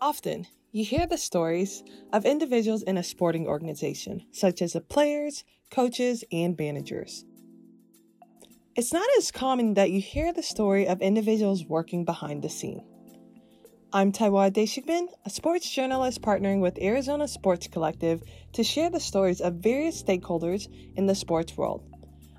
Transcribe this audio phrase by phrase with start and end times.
[0.00, 5.42] Often, you hear the stories of individuals in a sporting organization, such as the players,
[5.72, 7.24] coaches, and managers.
[8.76, 12.84] It's not as common that you hear the story of individuals working behind the scene.
[13.92, 18.22] I'm Taiwo Adeshigbin, a sports journalist partnering with Arizona Sports Collective
[18.52, 21.82] to share the stories of various stakeholders in the sports world.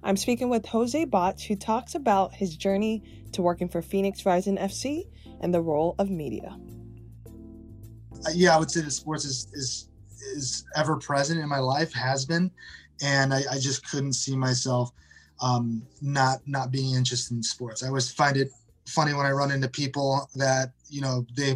[0.01, 3.03] I'm speaking with Jose Bosch, who talks about his journey
[3.33, 5.09] to working for Phoenix Rising FC
[5.41, 6.57] and the role of media.
[8.25, 9.89] Uh, yeah, I would say that sports is is
[10.35, 12.51] is ever present in my life, has been,
[13.01, 14.91] and I, I just couldn't see myself
[15.41, 17.83] um, not not being interested in sports.
[17.83, 18.49] I always find it
[18.87, 21.55] funny when I run into people that you know they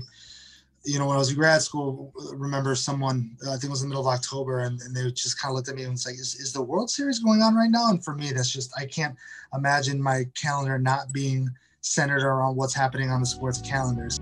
[0.86, 3.88] you know, when I was in grad school, remember someone, I think it was the
[3.88, 6.16] middle of October, and, and they just kind of looked at me and was like,
[6.16, 7.90] is, is the World Series going on right now?
[7.90, 9.16] And for me, that's just, I can't
[9.54, 11.50] imagine my calendar not being
[11.82, 14.20] centered around what's happening on the sports calendars.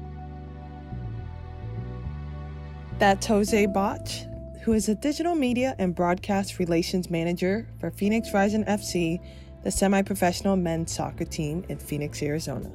[3.01, 4.25] That's Jose Bosch,
[4.61, 9.19] who is a digital media and broadcast relations manager for Phoenix Rising FC,
[9.63, 12.71] the semi professional men's soccer team in Phoenix, Arizona.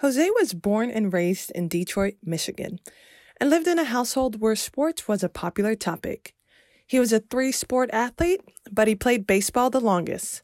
[0.00, 2.78] Jose was born and raised in Detroit, Michigan,
[3.40, 6.34] and lived in a household where sports was a popular topic.
[6.86, 10.42] He was a three sport athlete, but he played baseball the longest,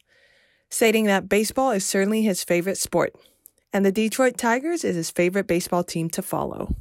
[0.70, 3.14] stating that baseball is certainly his favorite sport
[3.72, 6.74] and the Detroit Tigers is his favorite baseball team to follow.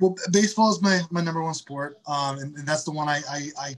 [0.00, 3.20] Well, baseball is my, my number one sport, um, and, and, that's the one I,
[3.30, 3.74] I, I,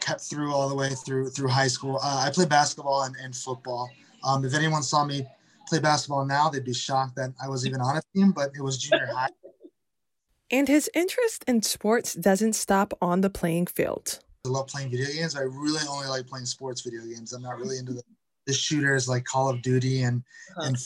[0.00, 1.98] kept through all the way through through high school.
[2.00, 3.90] Uh, I played basketball and, and football.
[4.22, 5.26] Um, if anyone saw me
[5.68, 8.62] play basketball now, they'd be shocked that I was even on a team, but it
[8.62, 9.30] was junior high.
[10.50, 14.20] And his interest in sports doesn't stop on the playing field.
[14.44, 15.34] I love playing video games.
[15.34, 17.32] I really only like playing sports video games.
[17.32, 18.04] I'm not really into the
[18.46, 20.22] the shooters like Call of Duty and
[20.56, 20.68] uh-huh.
[20.68, 20.76] and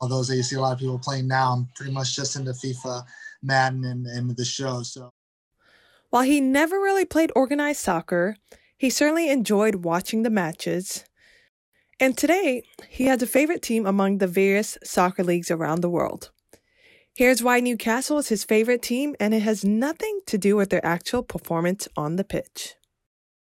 [0.00, 1.52] all those that you see a lot of people playing now.
[1.52, 3.04] I'm pretty much just into FIFA,
[3.42, 4.82] Madden, and, and the show.
[4.82, 5.10] So
[6.10, 8.36] while he never really played organized soccer,
[8.76, 11.04] he certainly enjoyed watching the matches.
[12.00, 16.32] And today, he has a favorite team among the various soccer leagues around the world.
[17.14, 20.84] Here's why Newcastle is his favorite team, and it has nothing to do with their
[20.84, 22.74] actual performance on the pitch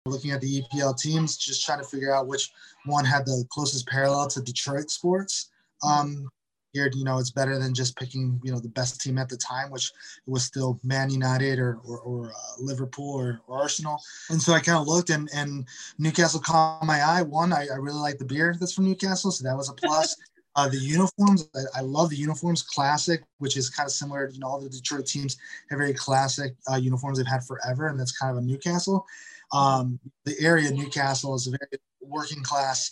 [0.06, 2.52] looking at the EPL teams, just trying to figure out which
[2.86, 5.50] one had the closest parallel to Detroit sports.
[5.84, 6.30] Um,
[6.74, 9.38] here, you know, it's better than just picking, you know, the best team at the
[9.38, 9.92] time, which
[10.28, 14.00] was still Man United or, or, or uh, Liverpool or, or, Arsenal.
[14.30, 15.66] And so I kind of looked and, and
[15.98, 17.22] Newcastle caught my eye.
[17.22, 20.16] One, I, I really like the beer that's from Newcastle, so that was a plus.
[20.58, 22.62] Uh, the uniforms, I, I, love the uniforms.
[22.62, 24.26] Classic, which is kind of similar.
[24.26, 25.36] To you know, all the Detroit teams
[25.70, 29.06] have very classic uh, uniforms they've had forever, and that's kind of a Newcastle.
[29.54, 32.92] Um, the area Newcastle is a very working class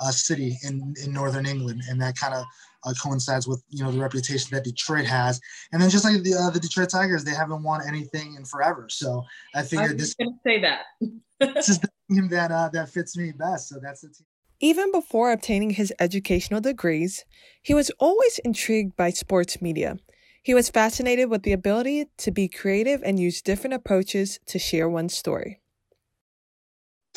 [0.00, 2.44] uh, city in, in northern England, and that kind of
[2.84, 5.40] uh, coincides with you know the reputation that Detroit has.
[5.72, 8.86] And then just like the uh, the Detroit Tigers, they haven't won anything in forever.
[8.88, 10.80] So I figured I this going to say that
[11.54, 13.68] this is the team that uh, that fits me best.
[13.68, 14.26] So that's the team.
[14.60, 17.24] Even before obtaining his educational degrees,
[17.62, 19.98] he was always intrigued by sports media.
[20.42, 24.88] He was fascinated with the ability to be creative and use different approaches to share
[24.88, 25.60] one's story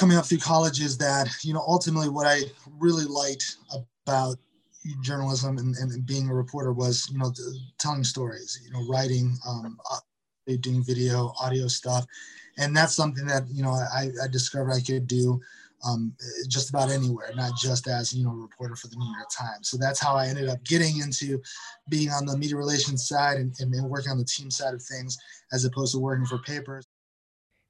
[0.01, 2.41] coming up through college is that you know ultimately what I
[2.79, 3.57] really liked
[4.07, 4.35] about
[5.03, 7.31] journalism and, and being a reporter was you know
[7.77, 9.99] telling stories, you know writing, um, uh,
[10.59, 12.03] doing video, audio stuff,
[12.57, 15.39] and that's something that you know I, I discovered I could do.
[15.83, 16.13] Um,
[16.47, 19.69] just about anywhere, not just as you know a reporter for the New York Times.
[19.69, 21.39] So that's how I ended up getting into
[21.89, 25.15] being on the media relations side and, and working on the team side of things,
[25.51, 26.87] as opposed to working for papers.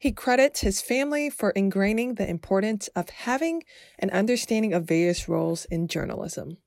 [0.02, 3.62] He credits his family for ingraining the importance of having
[4.00, 6.58] an understanding of various roles in journalism.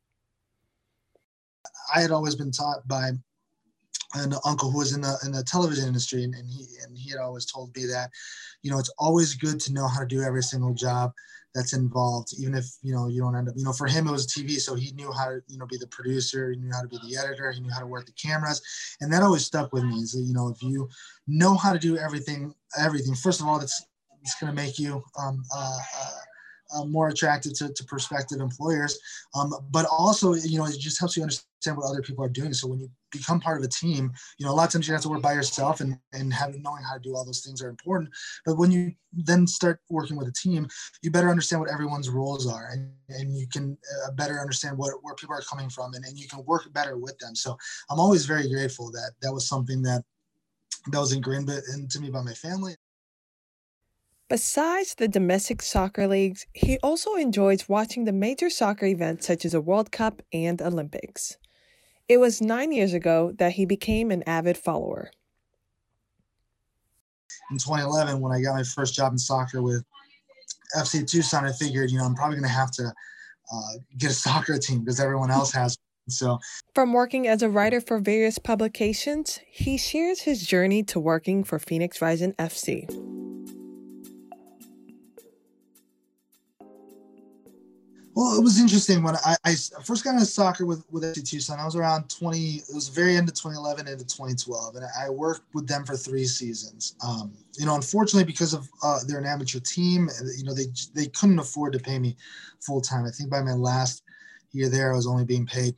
[1.93, 3.11] I had always been taught by
[4.15, 7.11] an uncle who was in the in the television industry, and, and he and he
[7.11, 8.11] had always told me that,
[8.63, 11.11] you know, it's always good to know how to do every single job
[11.55, 13.55] that's involved, even if you know you don't end up.
[13.57, 15.77] You know, for him it was TV, so he knew how to you know be
[15.77, 18.13] the producer, he knew how to be the editor, he knew how to work the
[18.13, 18.61] cameras,
[19.01, 19.97] and that always stuck with me.
[19.97, 20.89] Is that you know if you
[21.27, 23.15] know how to do everything, everything.
[23.15, 23.85] First of all, it's
[24.23, 26.11] it's going to make you um, uh, uh,
[26.75, 28.99] uh, more attractive to, to prospective employers.
[29.35, 32.53] Um, but also, you know, it just helps you understand what other people are doing.
[32.53, 34.95] So when you become part of a team, you know, a lot of times you
[34.95, 37.63] have to work by yourself and, and having knowing how to do all those things
[37.63, 38.11] are important.
[38.45, 40.69] But when you then start working with a team,
[41.03, 44.93] you better understand what everyone's roles are and, and you can uh, better understand what,
[45.03, 47.35] where people are coming from and, and you can work better with them.
[47.35, 47.57] So
[47.91, 50.03] I'm always very grateful that that was something that
[50.93, 52.75] that was ingrained into me by my family
[54.31, 59.53] Besides the domestic soccer leagues, he also enjoys watching the major soccer events such as
[59.53, 61.37] the World Cup and Olympics.
[62.09, 65.11] It was nine years ago that he became an avid follower.
[67.51, 69.85] In 2011, when I got my first job in soccer with
[70.75, 72.93] FC Tucson, I figured, you know, I'm probably going to have to
[73.53, 75.77] uh, get a soccer team because everyone else has.
[76.09, 76.39] So,
[76.75, 81.59] from working as a writer for various publications, he shares his journey to working for
[81.59, 83.14] Phoenix Rising FC.
[88.15, 91.59] Well, it was interesting when I, I first got into soccer with with FC Tucson.
[91.59, 92.39] I was around 20.
[92.39, 96.25] It was very end of 2011 into 2012, and I worked with them for three
[96.25, 96.95] seasons.
[97.05, 101.07] Um, you know, unfortunately, because of uh, they're an amateur team, you know, they they
[101.07, 102.17] couldn't afford to pay me
[102.61, 103.05] full time.
[103.05, 104.05] I think by my last
[104.53, 105.75] year there, I was only being paid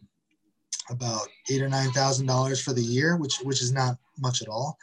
[0.91, 4.49] about eight or nine thousand dollars for the year, which which is not much at
[4.49, 4.77] all.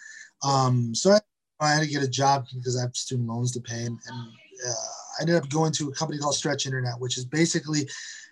[0.43, 1.19] Um, so I,
[1.59, 4.27] I, had to get a job because I have student loans to pay, and, and
[4.67, 4.73] uh,
[5.17, 7.87] I ended up going to a company called Stretch Internet, which is basically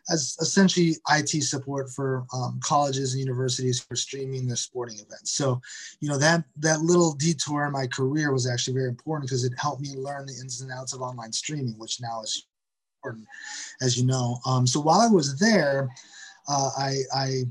[0.09, 5.31] as essentially IT support for um, colleges and universities for streaming their sporting events.
[5.31, 5.61] So,
[5.99, 9.53] you know that that little detour in my career was actually very important because it
[9.57, 12.47] helped me learn the ins and outs of online streaming, which now is
[12.97, 13.27] important,
[13.81, 14.39] as you know.
[14.45, 15.89] Um, so while I was there,
[16.47, 17.43] uh, I, I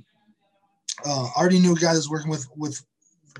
[1.04, 2.84] uh, already knew a guy that was working with with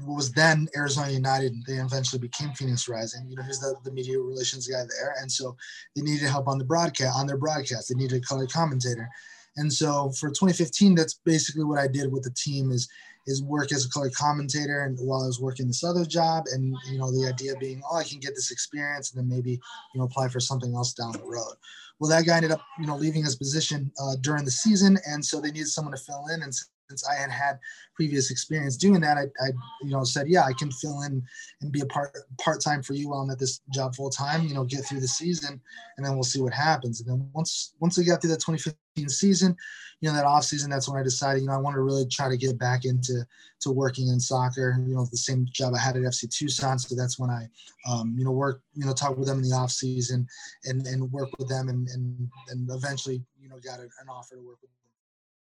[0.06, 1.54] was then Arizona United.
[1.66, 3.26] They eventually became Phoenix Rising.
[3.28, 5.56] You know, he's the, the media relations guy there, and so
[5.94, 7.88] they needed help on the broadcast on their broadcast.
[7.88, 9.08] They needed a color commentator,
[9.56, 12.88] and so for 2015, that's basically what I did with the team is
[13.26, 16.74] is work as a color commentator and while I was working this other job and
[16.90, 19.98] you know the idea being oh I can get this experience and then maybe you
[20.00, 21.54] know apply for something else down the road.
[21.98, 25.24] Well, that guy ended up you know leaving his position uh, during the season, and
[25.24, 26.52] so they needed someone to fill in and
[26.90, 27.58] since I had had
[27.94, 29.50] previous experience doing that, I, I,
[29.82, 31.22] you know, said, yeah, I can fill in
[31.60, 34.46] and be a part part time for you while I'm at this job full time.
[34.46, 35.60] You know, get through the season,
[35.96, 37.00] and then we'll see what happens.
[37.00, 39.56] And then once once we got through that 2015 season,
[40.00, 42.06] you know, that off season, that's when I decided, you know, I want to really
[42.10, 43.24] try to get back into
[43.60, 44.76] to working in soccer.
[44.84, 46.78] You know, the same job I had at FC Tucson.
[46.78, 47.48] So that's when I,
[47.88, 50.26] um, you know, work, you know, talk with them in the off season
[50.64, 54.42] and and work with them, and and and eventually, you know, got an offer to
[54.42, 54.70] work with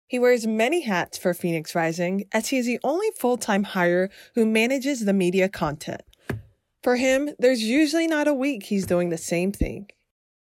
[0.07, 4.09] he wears many hats for Phoenix Rising, as he is the only full time hire
[4.35, 6.01] who manages the media content.
[6.83, 9.89] For him, there's usually not a week he's doing the same thing.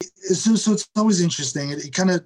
[0.02, 1.70] So, so it's always interesting.
[1.70, 2.25] It, it kind of,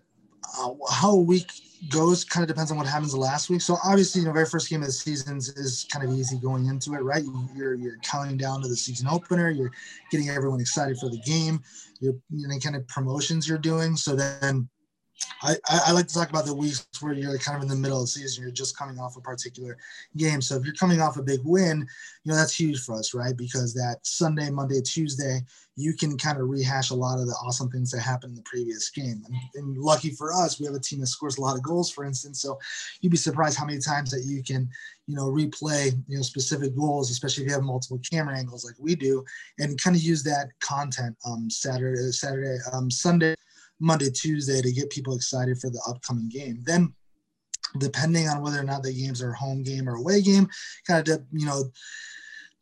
[0.58, 1.50] uh, how a week
[1.90, 3.60] goes kind of depends on what happens last week.
[3.60, 6.66] So obviously, you know, very first game of the season is kind of easy going
[6.66, 7.24] into it, right?
[7.54, 9.50] You're you're counting down to the season opener.
[9.50, 9.72] You're
[10.10, 11.62] getting everyone excited for the game.
[12.00, 13.96] You're you know kind of promotions you're doing.
[13.96, 14.68] So then
[15.42, 17.98] I, I like to talk about the weeks where you're kind of in the middle
[17.98, 19.76] of the season, you're just coming off a particular
[20.16, 20.40] game.
[20.40, 21.86] So if you're coming off a big win,
[22.24, 23.36] you know, that's huge for us, right?
[23.36, 25.40] Because that Sunday, Monday, Tuesday,
[25.76, 28.42] you can kind of rehash a lot of the awesome things that happened in the
[28.42, 29.22] previous game.
[29.26, 31.90] And, and lucky for us, we have a team that scores a lot of goals,
[31.90, 32.40] for instance.
[32.40, 32.58] So
[33.02, 34.68] you'd be surprised how many times that you can,
[35.06, 38.74] you know, replay, you know, specific goals, especially if you have multiple camera angles like
[38.78, 39.22] we do,
[39.58, 43.34] and kind of use that content um, Saturday, Saturday, um, Sunday
[43.80, 46.62] Monday, Tuesday to get people excited for the upcoming game.
[46.64, 46.94] Then,
[47.78, 50.48] depending on whether or not the games are home game or away game,
[50.86, 51.64] kind of you know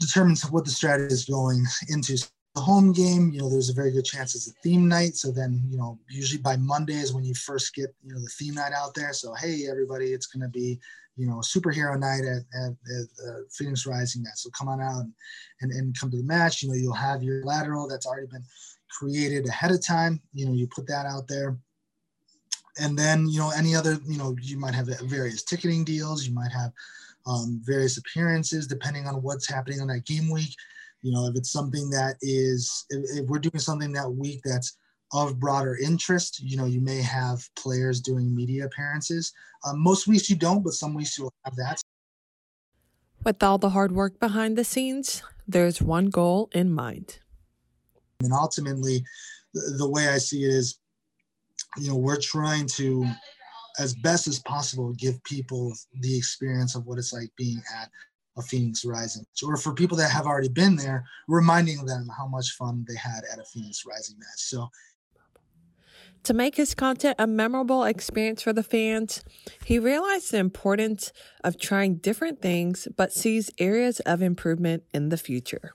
[0.01, 2.17] determines what the strategy is going into.
[2.55, 5.17] The home game, you know, there's a very good chance it's a theme night.
[5.17, 8.31] So then, you know, usually by Monday is when you first get, you know, the
[8.39, 9.13] theme night out there.
[9.13, 10.79] So hey, everybody, it's going to be,
[11.17, 14.39] you know, superhero night at, at, at uh, Phoenix Rising Net.
[14.39, 15.03] So come on out
[15.63, 16.63] and, and come to the match.
[16.63, 18.45] You know, you'll have your lateral that's already been
[18.99, 20.21] created ahead of time.
[20.33, 21.57] You know, you put that out there.
[22.79, 26.27] And then, you know, any other, you know, you might have various ticketing deals.
[26.27, 26.73] You might have
[27.27, 30.55] um, various appearances depending on what's happening on that game week.
[31.03, 34.77] You know, if it's something that is, if, if we're doing something that week that's
[35.13, 39.33] of broader interest, you know, you may have players doing media appearances.
[39.65, 41.81] Um, most weeks you don't, but some weeks you'll have that.
[43.23, 47.21] With all the hard work behind the scenes, there's one goal in mind.
[48.21, 49.05] And ultimately,
[49.53, 50.79] the, the way I see it is,
[51.79, 53.07] you know, we're trying to,
[53.79, 57.91] as best as possible, give people the experience of what it's like being at
[58.37, 59.23] a Phoenix Rising.
[59.23, 62.97] Match or for people that have already been there, reminding them how much fun they
[62.97, 64.39] had at a Phoenix Rising match.
[64.39, 64.69] So
[66.25, 69.23] to make his content a memorable experience for the fans,
[69.65, 71.13] he realized the importance
[71.45, 75.75] of trying different things but sees areas of improvement in the future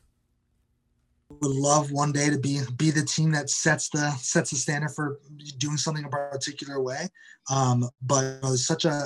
[1.41, 4.91] would love one day to be be the team that sets the sets the standard
[4.91, 5.19] for
[5.57, 7.07] doing something a particular way.
[7.51, 9.05] Um, but you know, such a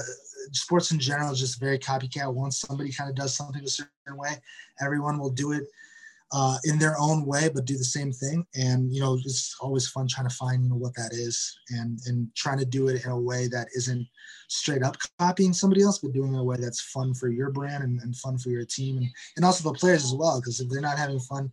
[0.52, 2.34] sports in general is just very copycat.
[2.34, 4.36] Once somebody kind of does something a certain way,
[4.82, 5.64] everyone will do it
[6.34, 8.46] uh, in their own way, but do the same thing.
[8.56, 12.00] And you know, it's always fun trying to find you know what that is, and
[12.08, 14.08] and trying to do it in a way that isn't
[14.48, 17.52] straight up copying somebody else, but doing it in a way that's fun for your
[17.52, 20.40] brand and, and fun for your team, and and also the players as well.
[20.40, 21.52] Because if they're not having fun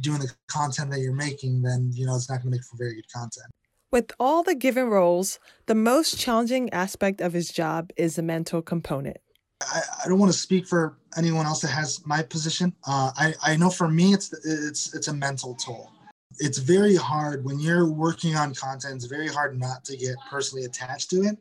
[0.00, 2.76] doing the content that you're making, then you know it's not going to make for
[2.76, 3.46] very good content.
[3.90, 8.60] With all the given roles, the most challenging aspect of his job is the mental
[8.60, 9.16] component.
[9.62, 12.74] I, I don't want to speak for anyone else that has my position.
[12.86, 15.90] Uh, I, I know for me, it's it's it's a mental toll.
[16.38, 18.96] It's very hard when you're working on content.
[18.96, 21.38] It's very hard not to get personally attached to it.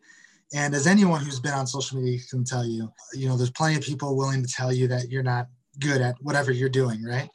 [0.54, 3.75] And as anyone who's been on social media can tell you, you know, there's plenty
[3.75, 7.29] of people willing to tell you that you're not good at whatever you're doing, right?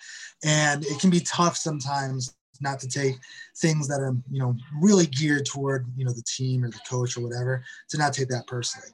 [0.44, 3.16] And it can be tough sometimes not to take
[3.58, 7.16] things that are, you know, really geared toward, you know, the team or the coach
[7.16, 8.88] or whatever, to not take that personally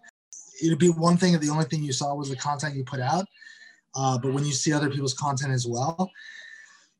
[0.62, 3.00] it'd be one thing if the only thing you saw was the content you put
[3.00, 3.26] out.
[3.94, 6.10] Uh, but when you see other people's content as well,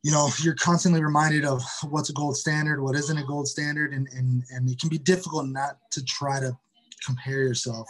[0.03, 3.93] you know, you're constantly reminded of what's a gold standard, what isn't a gold standard,
[3.93, 6.57] and and and it can be difficult not to try to
[7.05, 7.87] compare yourself.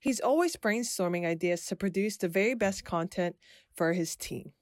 [0.00, 3.36] He's always brainstorming ideas to produce the very best content
[3.74, 4.52] for his team.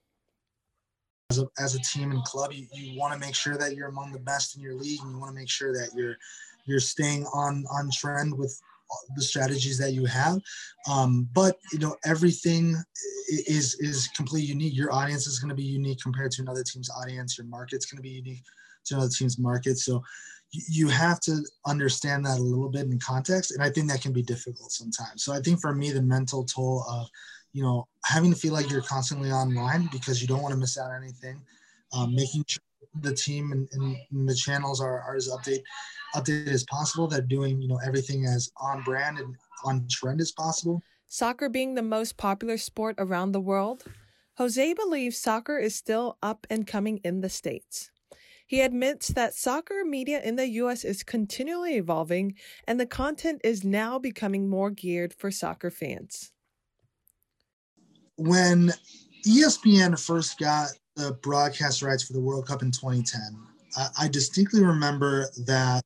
[1.31, 3.89] As a, as a team and club, you, you want to make sure that you're
[3.89, 6.17] among the best in your league, and you want to make sure that you're
[6.67, 8.61] you're staying on on trend with
[9.15, 10.41] the strategies that you have.
[10.91, 12.77] Um, but you know, everything
[13.47, 14.75] is is completely unique.
[14.75, 17.37] Your audience is going to be unique compared to another team's audience.
[17.37, 18.43] Your market's going to be unique
[18.87, 19.79] to another team's market.
[19.79, 20.03] So
[20.51, 24.13] you have to understand that a little bit in context, and I think that can
[24.13, 25.23] be difficult sometimes.
[25.23, 27.09] So I think for me, the mental toll of
[27.53, 30.79] you know having to feel like you're constantly online because you don't want to miss
[30.79, 31.41] out on anything,
[31.93, 32.63] um, making sure
[33.01, 35.63] the team and, and the channels are, are as update
[36.15, 37.07] updated as possible.
[37.07, 40.83] They're doing you know everything as on brand and on trend as possible.
[41.09, 43.85] Soccer being the most popular sport around the world,
[44.37, 47.91] Jose believes soccer is still up and coming in the states.
[48.49, 52.35] He admits that soccer media in the US is continually evolving
[52.67, 56.33] and the content is now becoming more geared for soccer fans.
[58.17, 58.73] When
[59.27, 63.21] ESPN first got the broadcast rights for the World Cup in 2010,
[63.77, 65.85] I, I distinctly remember that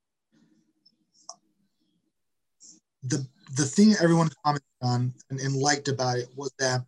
[3.02, 3.26] the
[3.56, 6.86] the thing everyone commented on and, and, liked about it was that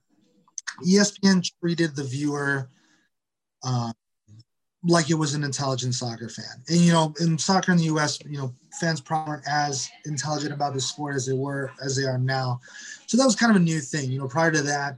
[0.86, 2.70] ESPN treated the viewer
[3.64, 3.92] uh,
[4.86, 6.62] like it was an intelligent soccer fan.
[6.68, 10.52] And you know, in soccer in the U.S., you know, fans probably aren't as intelligent
[10.52, 12.60] about the sport as they were as they are now.
[13.06, 14.10] So that was kind of a new thing.
[14.10, 14.96] You know, prior to that,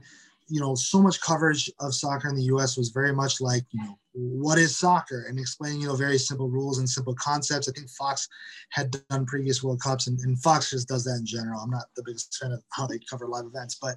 [0.49, 2.77] you know, so much coverage of soccer in the U.S.
[2.77, 6.49] was very much like, you know, what is soccer and explaining, you know, very simple
[6.49, 7.69] rules and simple concepts.
[7.69, 8.27] I think Fox
[8.71, 11.61] had done previous World Cups, and, and Fox just does that in general.
[11.61, 13.95] I'm not the biggest fan of how they cover live events, but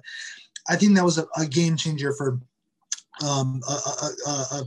[0.69, 2.39] I think that was a, a game changer for
[3.25, 4.63] um, a, a, a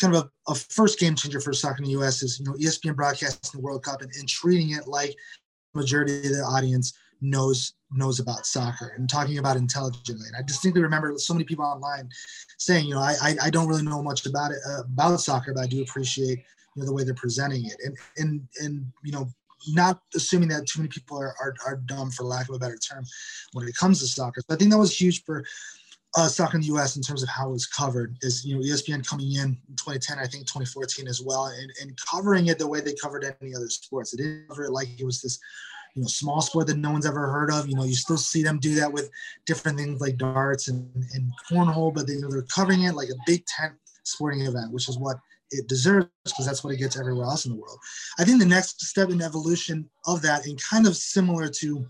[0.00, 2.22] kind of a, a, first game changer for soccer in the U.S.
[2.22, 5.14] is you know ESPN broadcasting the World Cup and, and treating it like
[5.74, 10.26] majority of the audience knows knows about soccer and talking about intelligently.
[10.26, 12.08] And I distinctly remember so many people online
[12.58, 15.52] saying, you know, I I, I don't really know much about it uh, about soccer,
[15.54, 16.38] but I do appreciate
[16.74, 17.76] you know the way they're presenting it.
[17.84, 19.28] And and and you know,
[19.68, 22.78] not assuming that too many people are are, are dumb for lack of a better
[22.78, 23.04] term
[23.52, 24.40] when it comes to soccer.
[24.40, 25.44] So I think that was huge for
[26.16, 26.96] uh, soccer in the U.S.
[26.96, 30.18] in terms of how it was covered is you know ESPN coming in in 2010,
[30.18, 33.68] I think 2014 as well, and, and covering it the way they covered any other
[33.68, 34.10] sports.
[34.10, 35.38] They didn't cover it like it was this
[35.94, 37.68] you know small sport that no one's ever heard of.
[37.68, 39.10] You know, you still see them do that with
[39.46, 43.08] different things like darts and, and cornhole, but they, you know, they're covering it like
[43.08, 45.16] a big tent sporting event, which is what
[45.52, 47.78] it deserves because that's what it gets everywhere else in the world.
[48.18, 51.86] I think the next step in evolution of that, and kind of similar to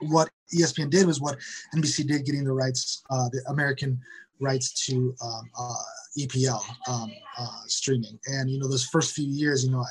[0.00, 1.38] what ESPN did, was what
[1.74, 4.00] NBC did, getting the rights, uh, the American
[4.40, 5.74] rights to um, uh,
[6.18, 8.18] EPL um, uh, streaming.
[8.26, 9.84] And you know, those first few years, you know,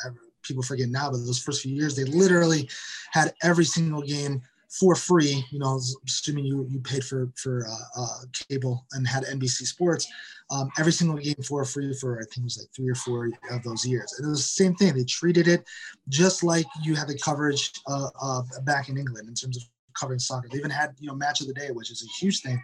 [0.44, 2.70] people forget now, but those first few years, they literally
[3.12, 5.46] had every single game for free.
[5.52, 8.20] You know, assuming you you paid for for uh, uh,
[8.50, 10.08] cable and had NBC Sports,
[10.52, 13.30] um, every single game for free for I think it was like three or four
[13.52, 14.14] of those years.
[14.18, 14.94] And it was the same thing.
[14.94, 15.64] They treated it
[16.10, 19.64] just like you had the coverage uh, uh, back in England in terms of
[20.00, 20.48] covering soccer.
[20.50, 22.62] They even had you know match of the day, which is a huge thing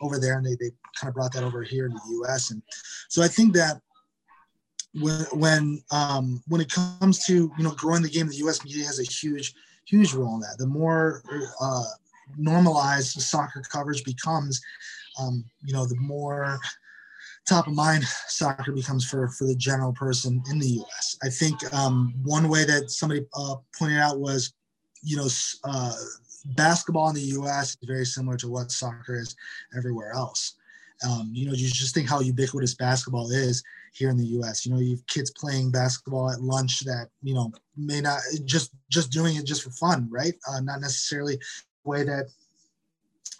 [0.00, 2.50] over there, and they they kind of brought that over here in the U.S.
[2.50, 2.62] And
[3.08, 3.80] so I think that
[4.94, 8.64] when when um, when it comes to you know growing the game, the U.S.
[8.64, 9.54] media has a huge
[9.86, 10.58] huge role in that.
[10.58, 11.22] The more
[11.60, 11.84] uh,
[12.36, 14.60] normalized soccer coverage becomes,
[15.20, 16.58] um, you know, the more
[17.46, 21.16] top of mind soccer becomes for for the general person in the U.S.
[21.22, 24.52] I think um, one way that somebody uh, pointed out was,
[25.02, 25.28] you know,
[25.64, 25.94] uh,
[26.44, 27.76] basketball in the U.S.
[27.80, 29.36] is very similar to what soccer is
[29.76, 30.54] everywhere else
[31.08, 34.64] Um, you know, you just think how ubiquitous basketball is here in the U.S.
[34.64, 38.72] You know, you have kids playing basketball at lunch that you know may not just
[38.88, 40.34] just doing it just for fun, right?
[40.48, 42.26] Uh, not necessarily the way that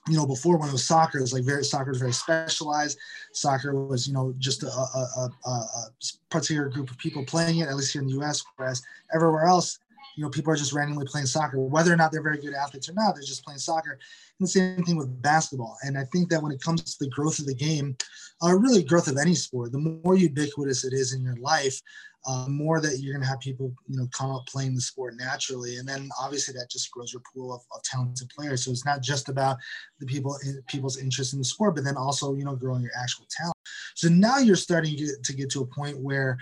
[0.09, 2.99] you know before when it was soccer it was like very soccer was very specialized
[3.33, 5.87] soccer was you know just a, a, a, a,
[6.29, 8.83] particular group of people playing it at least here in the us whereas
[9.15, 9.79] everywhere else
[10.17, 12.89] you know people are just randomly playing soccer whether or not they're very good athletes
[12.89, 16.29] or not they're just playing soccer and the same thing with basketball and i think
[16.29, 17.97] that when it comes to the growth of the game
[18.43, 21.81] uh, really growth of any sport the more ubiquitous it is in your life
[22.27, 25.15] uh, more that you're going to have people, you know, come up playing the sport
[25.19, 28.65] naturally, and then obviously that just grows your pool of, of talented players.
[28.65, 29.57] So it's not just about
[29.99, 30.37] the people
[30.69, 33.57] people's interest in the sport, but then also you know growing your actual talent.
[33.95, 36.39] So now you're starting to get, to get to a point where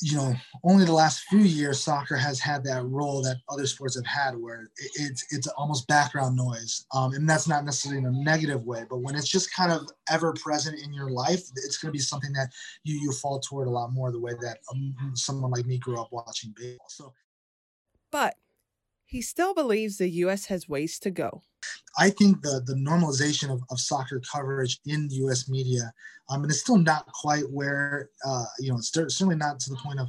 [0.00, 3.96] you know, only the last few years soccer has had that role that other sports
[3.96, 8.24] have had, where it's it's almost background noise, um, and that's not necessarily in a
[8.24, 8.84] negative way.
[8.88, 11.98] But when it's just kind of ever present in your life, it's going to be
[11.98, 12.52] something that
[12.84, 16.00] you you fall toward a lot more the way that um, someone like me grew
[16.00, 16.88] up watching baseball.
[16.88, 17.12] So,
[18.10, 18.36] but
[19.06, 20.46] he still believes the U.S.
[20.46, 21.42] has ways to go.
[21.98, 25.48] I think the the normalization of, of soccer coverage in U.S.
[25.48, 25.92] media,
[26.28, 29.76] um, and it's still not quite where uh, you know it's certainly not to the
[29.76, 30.08] point of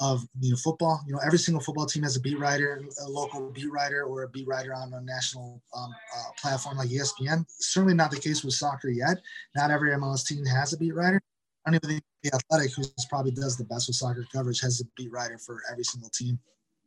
[0.00, 1.00] of you know football.
[1.06, 4.24] You know, every single football team has a beat writer, a local beat writer, or
[4.24, 7.44] a beat writer on a national um, uh, platform like ESPN.
[7.48, 9.18] Certainly not the case with soccer yet.
[9.56, 11.20] Not every MLS team has a beat writer.
[11.66, 14.80] I don't even think the Athletic, who probably does the best with soccer coverage, has
[14.80, 16.38] a beat writer for every single team.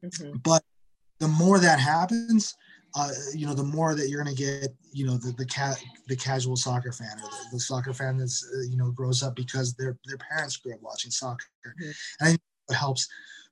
[0.03, 0.37] Mm-hmm.
[0.43, 0.63] But
[1.21, 2.55] the more that happens,
[2.95, 5.77] uh, you know, the more that you're going to get, you know, the the, ca-
[6.07, 9.35] the casual soccer fan or the, the soccer fan that's, uh, you know, grows up
[9.35, 11.45] because their their parents grew up watching soccer.
[11.65, 11.91] Mm-hmm.
[12.19, 13.07] And I think what helps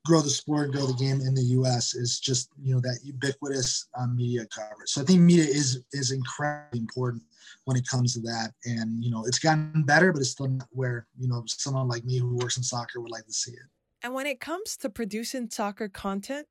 [0.05, 1.93] grow the sport and grow the game in the U.S.
[1.93, 4.89] is just, you know, that ubiquitous um, media coverage.
[4.89, 7.21] So I think media is is incredibly important
[7.65, 8.51] when it comes to that.
[8.65, 12.03] And you know, it's gotten better, but it's still not where you know someone like
[12.03, 13.69] me who works in soccer would like to see it.
[14.01, 16.47] And when it comes to producing soccer content,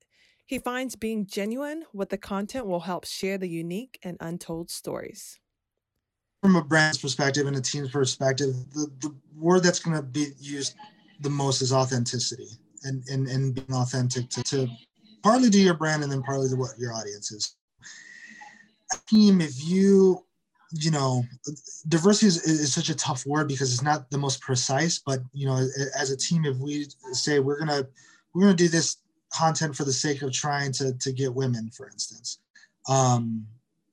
[0.49, 5.39] he finds being genuine with the content will help share the unique and untold stories.
[6.43, 10.29] From a brand's perspective and a team's perspective, the, the word that's going to be
[10.41, 10.75] used
[11.21, 12.49] the most is authenticity
[12.85, 14.69] and, and, and being authentic to, to
[15.23, 17.55] partly to your brand and then partly to what your audience is.
[19.07, 20.25] Team, if you
[20.73, 21.25] you know
[21.89, 25.47] diversity is, is, such a tough word because it's not the most precise but you
[25.47, 25.67] know
[25.99, 27.87] as a team if we say we're gonna
[28.35, 28.99] we're gonna do this
[29.33, 32.39] content for the sake of trying to to get women, for instance.
[32.89, 33.47] Um,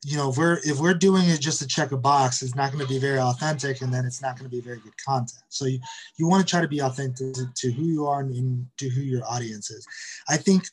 [0.04, 2.71] you know, if we're if we're doing it just to check a box, it's not
[2.71, 5.43] going to be very authentic, and then it's not going to be very good content.
[5.50, 5.80] So you
[6.17, 9.02] you want to try to be authentic to, to who you are and to who
[9.02, 9.86] your audience is.
[10.30, 10.65] I think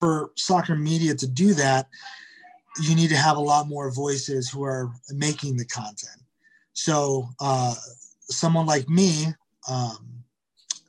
[0.00, 1.88] for soccer media to do that,
[2.82, 6.20] you need to have a lot more voices who are making the content.
[6.74, 7.74] So uh,
[8.20, 9.28] someone like me.
[9.68, 10.22] Um,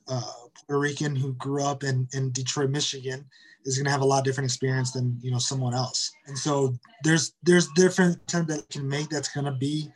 [0.07, 0.31] uh,
[0.67, 3.25] Puerto Rican who grew up in, in Detroit, Michigan,
[3.65, 6.11] is going to have a lot different experience than you know someone else.
[6.27, 6.73] And so
[7.03, 9.89] there's there's different content that can make that's going to be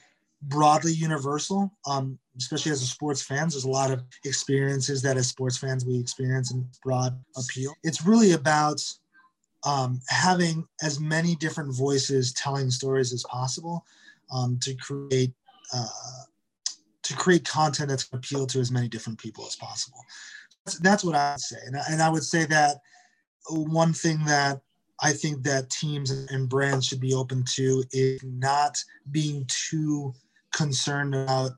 [0.43, 1.71] broadly universal.
[1.85, 5.85] Um, especially as a sports fans, there's a lot of experiences that as sports fans
[5.85, 7.73] we experience and broad appeal.
[7.83, 8.81] It's really about
[9.65, 13.85] um, having as many different voices telling stories as possible
[14.31, 15.33] um, to create
[15.73, 15.87] uh,
[17.03, 19.99] to create content that's appeal to as many different people as possible
[20.75, 21.57] that's, what I would say.
[21.65, 22.77] And, and I would say that
[23.49, 24.61] one thing that
[25.01, 28.77] I think that teams and brands should be open to is not
[29.11, 30.13] being too
[30.53, 31.51] concerned about.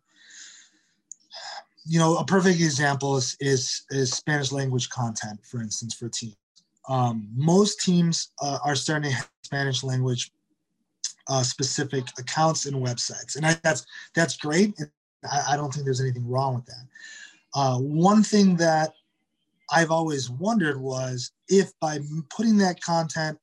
[1.85, 6.35] You know, a perfect example is is, is Spanish language content, for instance, for teams.
[6.87, 10.31] Um, most teams uh, are starting to have Spanish language
[11.27, 14.73] uh, specific accounts and websites, and I, that's that's great.
[15.23, 16.85] I, I, don't think there's anything wrong with that.
[17.53, 18.93] Uh, one thing that
[19.71, 23.37] I've always wondered was if by putting that content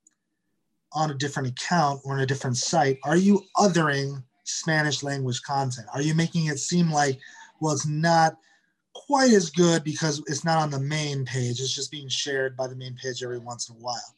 [0.92, 5.86] on a different account or on a different site, are you othering Spanish language content?
[5.92, 7.18] Are you making it seem like,
[7.60, 8.36] well, it's not
[8.94, 12.66] quite as good because it's not on the main page, it's just being shared by
[12.66, 14.14] the main page every once in a while?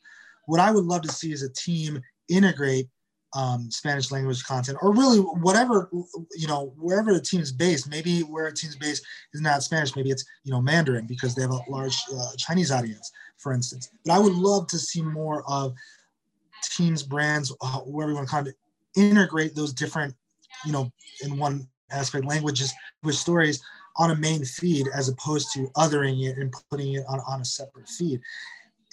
[0.46, 2.88] What I would love to see is a team integrate
[3.34, 5.90] um, Spanish language content, or really whatever
[6.36, 7.88] you know, wherever the team's based.
[7.88, 11.42] Maybe where a team's based is not Spanish, maybe it's you know Mandarin because they
[11.42, 13.90] have a large uh, Chinese audience, for instance.
[14.04, 15.74] But I would love to see more of
[16.62, 18.54] teams, brands, uh, wherever you want to kind of
[18.96, 20.14] integrate those different,
[20.64, 20.90] you know,
[21.22, 23.62] in one aspect, languages with stories
[23.96, 27.44] on a main feed as opposed to othering it and putting it on, on a
[27.44, 28.20] separate feed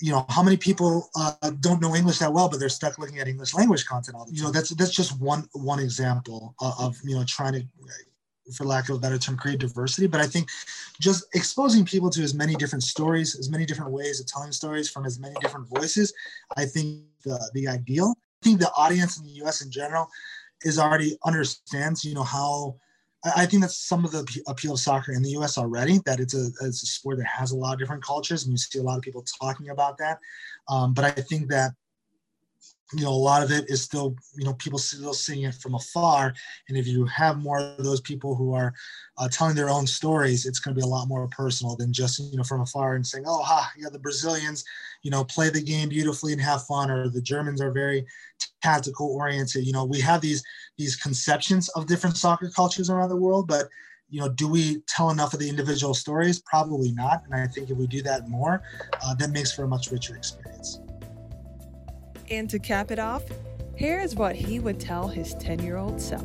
[0.02, 3.20] you know how many people uh, don't know english that well but they're stuck looking
[3.20, 4.38] at english language content all the time.
[4.38, 7.64] you know that's that's just one one example of, of you know trying to
[8.56, 10.06] for lack of a better term create diversity.
[10.06, 10.50] But i think
[11.00, 14.90] just exposing people to as many different stories as many different ways of telling stories
[14.90, 16.14] from as many different voices
[16.56, 18.16] i think the the ideal.
[18.42, 20.08] I think the audience in the us in general
[20.64, 22.78] is already understands you know how
[23.36, 25.58] I think that's some of the appeal of soccer in the U.S.
[25.58, 26.00] already.
[26.06, 28.58] That it's a it's a sport that has a lot of different cultures, and you
[28.58, 30.20] see a lot of people talking about that.
[30.70, 31.72] Um, but I think that
[32.94, 35.74] you know a lot of it is still you know people still seeing it from
[35.74, 36.34] afar
[36.70, 38.74] and if you have more of those people who are
[39.18, 42.20] uh, telling their own stories it's going to be a lot more personal than just
[42.32, 44.64] you know from afar and saying oh ha yeah the brazilians
[45.02, 48.06] you know play the game beautifully and have fun or the germans are very
[48.66, 50.42] tactical oriented you know we have these
[50.78, 53.68] these conceptions of different soccer cultures around the world but
[54.10, 57.70] you know do we tell enough of the individual stories probably not and i think
[57.70, 58.62] if we do that more
[59.04, 60.80] uh, that makes for a much richer experience
[62.30, 63.24] and to cap it off,
[63.76, 66.24] here is what he would tell his 10 year old self.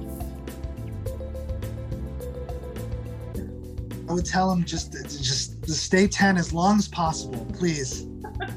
[4.08, 8.06] I would tell him just just to stay 10 as long as possible, please.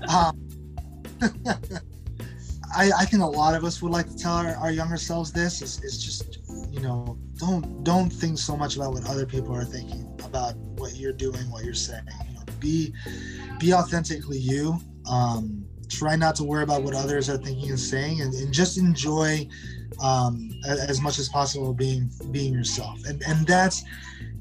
[0.09, 0.49] Um,
[2.75, 5.31] I, I think a lot of us would like to tell our, our younger selves
[5.31, 6.39] this is, is just
[6.71, 10.95] you know don't don't think so much about what other people are thinking about what
[10.95, 12.03] you're doing what you're saying.
[12.27, 12.93] You know be
[13.59, 14.79] be authentically you.
[15.09, 18.77] Um, try not to worry about what others are thinking and saying and, and just
[18.77, 19.47] enjoy
[20.01, 23.03] um, as much as possible being being yourself.
[23.05, 23.83] And and that's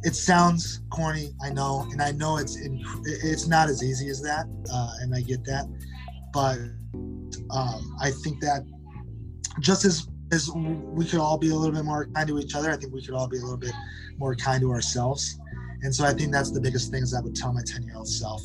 [0.05, 4.21] it sounds corny i know and i know it's in, it's not as easy as
[4.21, 5.65] that uh, and i get that
[6.33, 6.59] but
[7.51, 8.63] um, i think that
[9.61, 12.71] just as as we could all be a little bit more kind to each other
[12.71, 13.75] i think we could all be a little bit
[14.19, 15.39] more kind to ourselves.
[15.83, 18.09] And so i think that's the biggest things i would tell my 10 year old
[18.09, 18.43] self